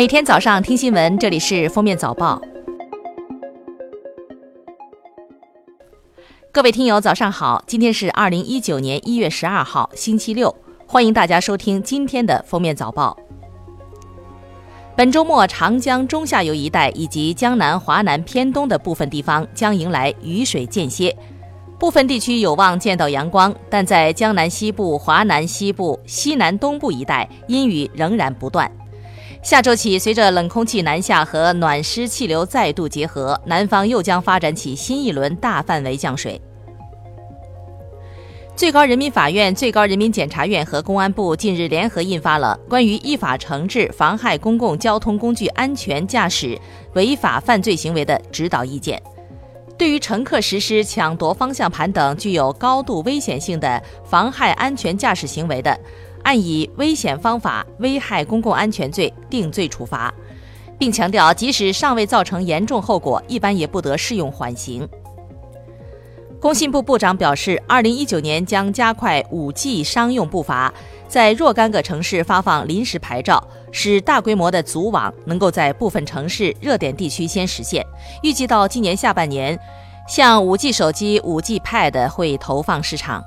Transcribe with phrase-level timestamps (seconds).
[0.00, 2.40] 每天早上听新闻，这里是封面早报。
[6.50, 7.62] 各位听友，早上好！
[7.66, 10.56] 今天是二零一九年一月十二号，星期六，
[10.86, 13.14] 欢迎大家收听今天的封面早报。
[14.96, 21.14] 本周末，长江中下游一带以及江南、华南偏东的部分地方将迎来雨水间歇，
[21.78, 28.72] 部分地区有望见到阳光，但在江南西部、华南西部、西南东部一带，阴雨仍然不断。
[29.42, 36.38] 下周起，随着冷空气南下和暖湿气流再度结合，南方又将发展起新一轮大范围降水。
[38.54, 46.60] 最高人民法院、最高人民检察院和公安部近日联合印发了关于依法惩治妨害公共交通工具安全驾驶
[46.92, 49.02] 违法犯罪行为的指导意见。
[49.78, 55.80] 对于乘客实施抢夺方向盘等具有高度危险性的妨害安全驾驶行为的，
[56.22, 60.12] 按以危险方法危害公共安全罪定罪处罚，
[60.78, 64.88] 并强调，即使尚未造成严重后果，一般也不得适用缓刑。
[66.40, 70.72] 工信部部长表示，二零一九年将加快五 G 商用步伐，
[71.06, 77.84] 在若干个城市发放临时牌照，使大规模的组网能够在部分城市热点地区先实现。
[78.22, 79.58] 预计到今年下半年，
[80.08, 83.22] 像五 G 手机、五 G Pad 会投放市场。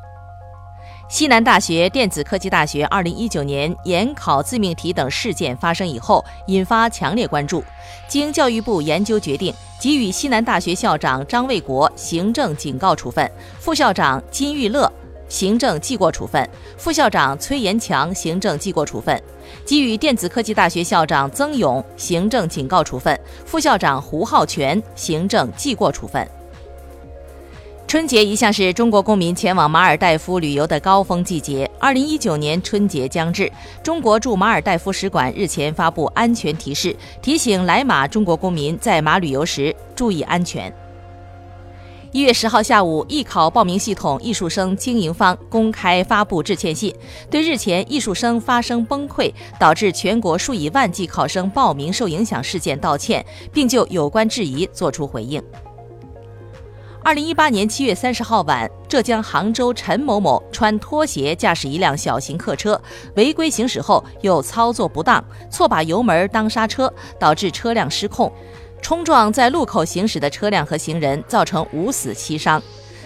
[1.14, 7.64] 西南大学电子科技大学2019年研考自命题等事件发生以后，引发强烈关注。
[8.08, 14.92] 经教育部研究决定，给予西南大学校长张卫国行政警告处分，副校长金玉乐
[15.30, 19.16] 行政记过处分，副校长崔延强行政记过处分；
[19.68, 26.28] 给予电子科技大学校长曾勇行政警告处分，副校长胡浩全行政记过处分。
[27.94, 31.70] 春节一向是中国公民前往马尔代夫旅游的高峰季节。
[31.80, 33.52] 二零一九年春节将至，
[33.84, 40.74] 中国驻马尔代夫使馆日前发布安全提示，提醒来马中国公民在马旅游时注意安全。
[42.12, 46.92] 一月十号下午，艺考报名系统艺术生经营方公开发布致歉信，
[47.30, 55.40] 对日前艺术生发生崩溃，导致全国数以万计考生报名受影响事件道歉，并就有关质疑作出回应。
[57.06, 62.82] 二零一八年七月三十号晚，浙江杭州陈某某穿拖鞋驾驶一辆小型客车，
[63.18, 65.22] 违规行驶后又操作不当，
[65.52, 68.32] 错把油门当刹车，导致车辆失控，
[68.82, 72.64] 冲撞在路口行驶的车辆和行人，造成五死七伤。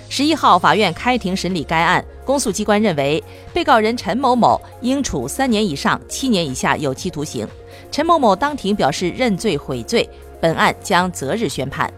[0.09, 3.21] 十一号，法院开庭审理该案，公诉机关认为，
[3.51, 7.47] 被告人陈某某应处三年以上七年以下有期徒刑。
[7.91, 10.07] 陈某某当庭表示认罪悔罪，
[10.39, 11.91] 本案将择日宣判。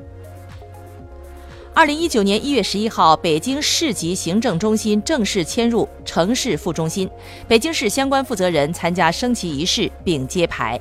[1.79, 7.09] 二零一九年一月十一号，北京市级行政中心正式迁入城市副中心，
[7.47, 10.77] 北京市相关负责人参加升旗仪式并揭牌。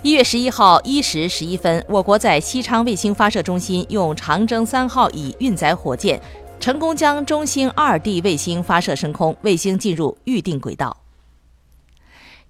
[0.00, 6.18] 一月十一号一时十一分，我国在西昌卫星发射中心用长征三号乙运载火箭，
[6.58, 10.96] 成功将中星二 D 卫星发射升空，卫星进入预定轨道。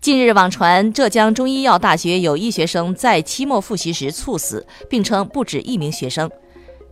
[0.01, 6.31] 近日网传浙江中医药大学有医学生在期末复习时猝死，并称不止一名学生。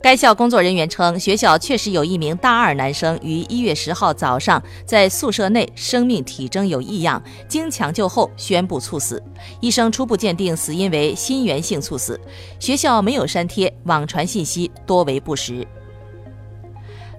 [0.02, 9.22] 该校工作人员称，学校确实有一名大二男生于一月十号早上在宿舍内生命体征有异样，经抢救后宣布猝死。
[9.60, 12.18] 医生初步鉴定死因为心源性猝死。
[12.58, 15.66] 学校没有删帖，网传信息多为不实。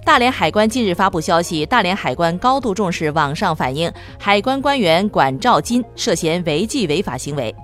[0.04, 7.54] 大连海关近日发布消息，大连海关高度重视网上反映海关官员管兆金涉嫌违纪违法行为。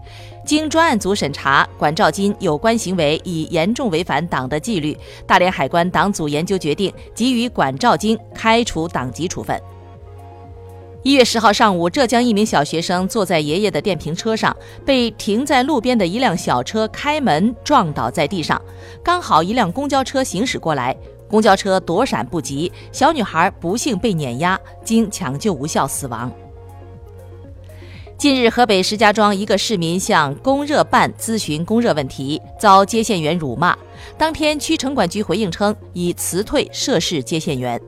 [0.48, 9.60] 经专案组审查，管兆金有关行为已严重违反党的纪律，大连海关党组研究决定给予管兆金开除党籍处分。
[11.02, 18.58] 一月十号上午，浙江一名小学生坐在爷爷的电瓶车上，被停在路边的一辆小车开门撞倒在地上，
[19.04, 20.96] 刚好一辆公交车行驶过来，
[21.28, 26.32] 公交车躲闪不及，小女孩不幸被碾压，经抢救无效死亡。
[28.18, 33.78] 近日，河北石家庄一个市民向供热办咨询供热问题，遭接线员辱骂。
[34.18, 37.80] 当天，区城管局回应称已辞退涉事接线员。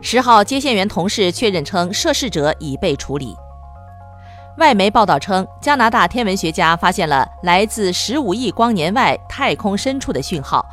[0.00, 3.34] 十号，接线员同事确认称涉事者已被处理。
[4.58, 10.64] 外媒报道称，加拿大天文学家发现了来自十五亿光年外太空深处的讯号，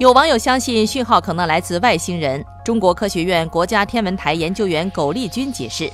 [0.00, 2.44] 有网友相信讯号可能来自外星人。
[2.64, 5.88] 中国科学院国家天文台研究员苟利军解释。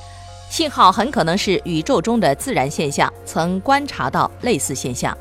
[0.55, 5.13] 信号很可能是宇宙中的自然现象，曾观察到类似现象。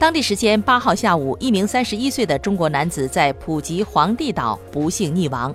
[0.00, 5.54] 当地时间八号下午，一名三十一岁的中国男子在普吉皇帝岛不幸溺亡。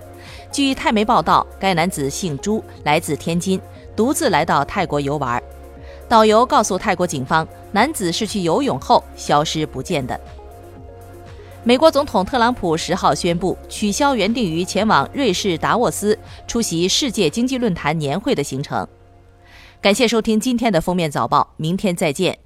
[0.50, 3.60] 据泰媒报道，该男子姓朱，来自天津，
[3.94, 5.42] 独自来到泰国游玩。
[6.08, 10.18] 导游告诉泰国警方，男子是去游泳后消失不见的。
[11.70, 16.18] 美国总统特朗普十号宣布取消原定于前往瑞士达沃斯
[16.48, 18.84] 出席世界经济论坛年会的行程。
[19.80, 22.36] 感谢收听今天的封面早报，明天再见。